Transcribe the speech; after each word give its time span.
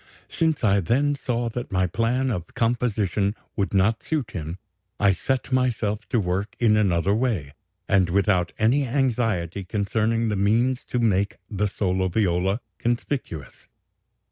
"Since 0.29 0.63
I 0.63 0.79
then 0.79 1.13
saw 1.13 1.47
that 1.49 1.71
my 1.71 1.85
plan 1.85 2.31
of 2.31 2.55
composition 2.55 3.35
would 3.55 3.71
not 3.71 4.01
suit 4.01 4.31
him, 4.31 4.57
I 4.99 5.11
set 5.11 5.51
myself 5.51 6.09
to 6.09 6.19
work 6.19 6.55
in 6.57 6.75
another 6.75 7.13
way, 7.13 7.53
and 7.87 8.09
without 8.09 8.51
any 8.57 8.87
anxiety 8.87 9.63
concerning 9.63 10.29
the 10.29 10.35
means 10.35 10.83
to 10.85 10.97
make 10.97 11.37
the 11.51 11.67
solo 11.67 12.07
viola 12.07 12.61
conspicuous. 12.79 13.67